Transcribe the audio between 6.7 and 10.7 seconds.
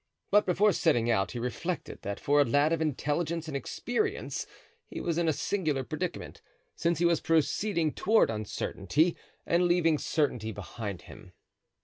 since he was proceeding toward uncertainty and leaving certainty